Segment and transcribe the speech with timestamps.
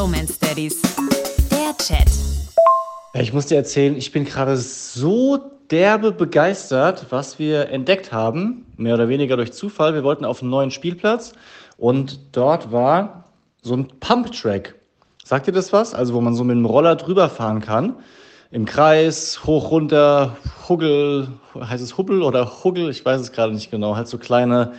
[0.00, 0.80] Bromance Daddies.
[1.50, 2.08] Der Chat.
[3.12, 5.36] Ich muss dir erzählen, ich bin gerade so
[5.70, 9.92] derbe begeistert, was wir entdeckt haben, mehr oder weniger durch Zufall.
[9.92, 11.34] Wir wollten auf einen neuen Spielplatz
[11.76, 13.24] und dort war
[13.60, 14.74] so ein Pump-Track.
[15.22, 15.92] Sagt ihr das was?
[15.92, 17.96] Also wo man so mit dem Roller drüber fahren kann.
[18.50, 22.88] Im Kreis, hoch, runter, Huggel, heißt es Hubbel oder Huggel?
[22.88, 23.96] Ich weiß es gerade nicht genau.
[23.96, 24.72] Halt so kleine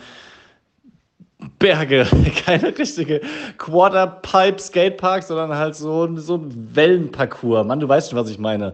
[1.58, 2.06] Berge,
[2.46, 3.20] keine richtige
[3.58, 7.66] Quarterpipe Skatepark, sondern halt so, so ein Wellenparcours.
[7.66, 8.72] Mann, du weißt schon, was ich meine.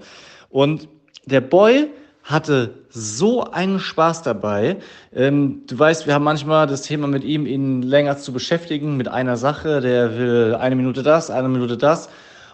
[0.50, 0.88] Und
[1.26, 1.90] der Boy
[2.24, 4.76] hatte so einen Spaß dabei.
[5.14, 9.08] Ähm, du weißt, wir haben manchmal das Thema mit ihm, ihn länger zu beschäftigen mit
[9.08, 9.80] einer Sache.
[9.80, 12.08] Der will eine Minute das, eine Minute das.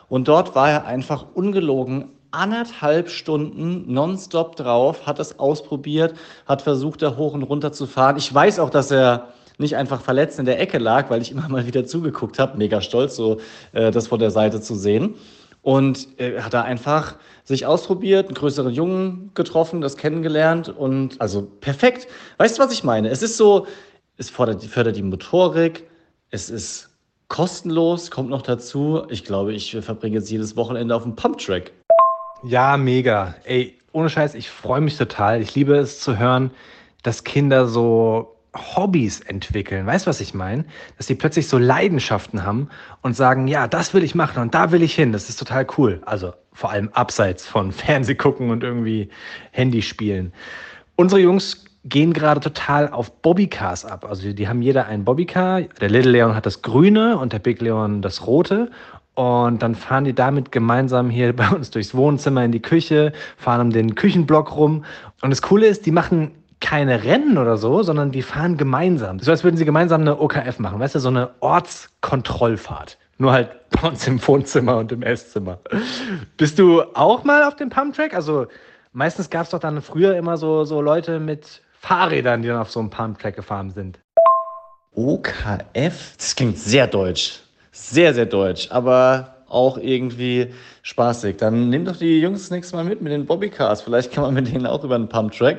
[0.08, 6.14] Und dort war er einfach ungelogen anderthalb Stunden nonstop drauf, hat es ausprobiert,
[6.46, 8.16] hat versucht, da hoch und runter zu fahren.
[8.16, 11.48] Ich weiß auch, dass er nicht einfach verletzt in der Ecke lag, weil ich immer
[11.48, 12.58] mal wieder zugeguckt habe.
[12.58, 13.40] Mega stolz, so
[13.72, 15.14] äh, das von der Seite zu sehen.
[15.62, 21.42] Und äh, hat da einfach sich ausprobiert, einen größeren Jungen getroffen, das kennengelernt und also
[21.42, 22.06] perfekt.
[22.36, 23.08] Weißt du, was ich meine?
[23.08, 23.66] Es ist so,
[24.19, 25.84] es fördert, fördert die Motorik,
[26.30, 26.91] es ist
[27.28, 29.05] kostenlos, kommt noch dazu.
[29.08, 31.72] Ich glaube, ich verbringe jetzt jedes Wochenende auf dem Pumptrack.
[32.42, 33.34] Ja, mega.
[33.44, 35.41] Ey, ohne Scheiß, ich freue mich total.
[35.41, 36.50] Ich liebe es zu hören,
[37.02, 39.86] dass Kinder so Hobbys entwickeln.
[39.86, 40.64] Weißt du, was ich meine?
[40.97, 42.69] Dass die plötzlich so Leidenschaften haben
[43.02, 45.12] und sagen, ja, das will ich machen und da will ich hin.
[45.12, 46.00] Das ist total cool.
[46.06, 49.11] Also vor allem abseits von Fernsehgucken und irgendwie
[49.50, 50.33] Handyspielen.
[50.96, 54.06] Unsere Jungs gehen gerade total auf Bobbycars ab.
[54.08, 55.62] Also die haben jeder ein Bobbycar.
[55.62, 58.70] Der Little Leon hat das grüne und der Big Leon das rote.
[59.14, 63.61] Und dann fahren die damit gemeinsam hier bei uns durchs Wohnzimmer in die Küche, fahren
[63.61, 64.84] um den Küchenblock rum.
[65.20, 66.30] Und das Coole ist, die machen
[66.65, 69.20] keine Rennen oder so, sondern die fahren gemeinsam.
[69.20, 72.97] So als würden sie gemeinsam eine OKF machen, weißt du, so eine Ortskontrollfahrt.
[73.19, 75.59] Nur halt bei uns im Wohnzimmer und im Esszimmer.
[76.39, 78.15] Bist du auch mal auf dem Pumptrack?
[78.15, 78.47] Also
[78.92, 82.70] meistens gab es doch dann früher immer so, so Leute mit Fahrrädern, die dann auf
[82.70, 83.98] so einem Pumptrack gefahren sind.
[84.95, 86.17] OKF?
[86.17, 87.41] Das klingt sehr deutsch.
[87.73, 88.69] Sehr, sehr deutsch.
[88.70, 91.36] Aber auch irgendwie spaßig.
[91.36, 93.83] Dann nimm doch die Jungs das nächste Mal mit mit den Bobbycars.
[93.83, 95.58] Vielleicht kann man mit denen auch über einen Pumptrack.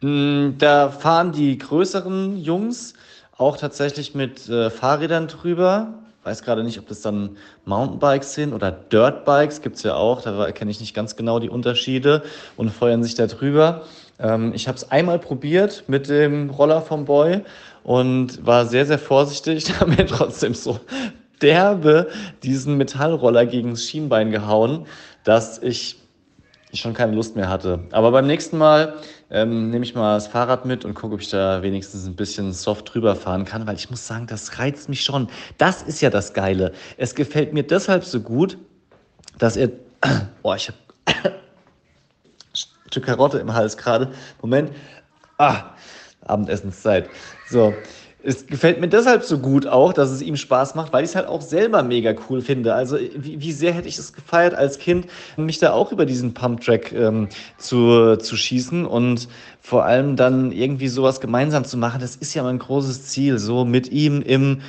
[0.00, 2.94] Mm, da fahren die größeren Jungs
[3.36, 5.94] auch tatsächlich mit äh, Fahrrädern drüber.
[6.24, 10.20] Weiß gerade nicht, ob das dann Mountainbikes sind oder Dirtbikes, gibt es ja auch.
[10.22, 12.22] Da kenne ich nicht ganz genau die Unterschiede
[12.56, 13.82] und feuern sich da drüber.
[14.18, 17.42] Ähm, ich habe es einmal probiert mit dem Roller vom Boy
[17.82, 19.72] und war sehr, sehr vorsichtig.
[19.80, 20.80] Da wir trotzdem so
[21.40, 22.08] derbe
[22.42, 24.86] diesen Metallroller gegen das Schienbein gehauen,
[25.24, 25.96] dass ich
[26.70, 27.80] ich schon keine Lust mehr hatte.
[27.92, 28.96] Aber beim nächsten Mal
[29.30, 32.52] ähm, nehme ich mal das Fahrrad mit und gucke, ob ich da wenigstens ein bisschen
[32.52, 35.28] soft drüber fahren kann, weil ich muss sagen, das reizt mich schon.
[35.56, 36.72] Das ist ja das Geile.
[36.96, 38.58] Es gefällt mir deshalb so gut,
[39.38, 39.70] dass er.
[40.42, 40.78] Boah, ich habe
[42.90, 44.12] Stück Karotte im Hals gerade.
[44.42, 44.70] Moment.
[45.38, 45.74] Ah,
[46.26, 47.08] Abendessenszeit.
[47.48, 47.72] So,
[48.22, 51.16] es gefällt mir deshalb so gut auch, dass es ihm Spaß macht, weil ich es
[51.16, 52.74] halt auch selber mega cool finde.
[52.74, 55.06] Also wie, wie sehr hätte ich es gefeiert als Kind,
[55.36, 59.28] mich da auch über diesen Pump-Track ähm, zu, zu schießen und
[59.60, 62.00] vor allem dann irgendwie sowas gemeinsam zu machen.
[62.00, 64.62] Das ist ja mein großes Ziel, so mit ihm im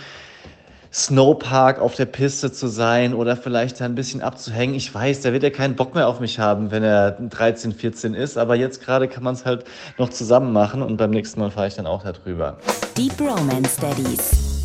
[0.92, 4.76] Snowpark auf der Piste zu sein oder vielleicht da ein bisschen abzuhängen.
[4.76, 8.14] Ich weiß, da wird er keinen Bock mehr auf mich haben, wenn er 13, 14
[8.14, 8.38] ist.
[8.38, 9.66] Aber jetzt gerade kann man es halt
[9.98, 12.58] noch zusammen machen und beim nächsten Mal fahre ich dann auch darüber.
[12.98, 14.59] Deep Romance Daddies.